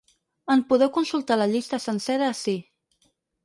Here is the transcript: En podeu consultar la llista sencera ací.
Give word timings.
En 0.53 0.63
podeu 0.71 0.89
consultar 0.95 1.39
la 1.39 1.47
llista 1.53 1.81
sencera 1.87 2.33
ací. 2.33 2.59